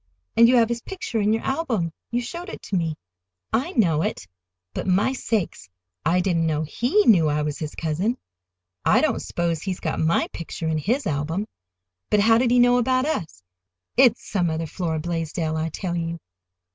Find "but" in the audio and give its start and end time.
4.73-4.87, 12.09-12.21